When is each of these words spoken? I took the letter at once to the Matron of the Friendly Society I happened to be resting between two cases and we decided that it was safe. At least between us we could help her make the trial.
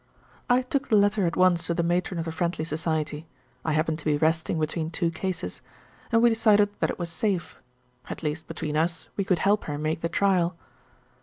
I 0.49 0.63
took 0.63 0.87
the 0.87 0.97
letter 0.97 1.27
at 1.27 1.35
once 1.35 1.67
to 1.67 1.75
the 1.75 1.83
Matron 1.83 2.17
of 2.17 2.25
the 2.25 2.31
Friendly 2.31 2.65
Society 2.65 3.27
I 3.63 3.73
happened 3.73 3.99
to 3.99 4.05
be 4.05 4.17
resting 4.17 4.57
between 4.59 4.89
two 4.89 5.11
cases 5.11 5.61
and 6.11 6.23
we 6.23 6.31
decided 6.31 6.69
that 6.79 6.89
it 6.89 6.97
was 6.97 7.11
safe. 7.11 7.61
At 8.09 8.23
least 8.23 8.47
between 8.47 8.75
us 8.75 9.09
we 9.15 9.23
could 9.23 9.37
help 9.45 9.65
her 9.65 9.77
make 9.77 10.01
the 10.01 10.09
trial. 10.09 10.55